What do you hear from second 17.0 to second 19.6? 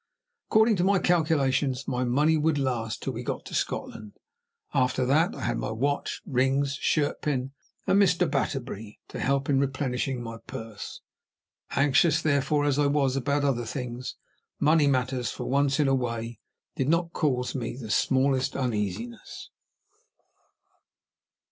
cause me the smallest uneasiness.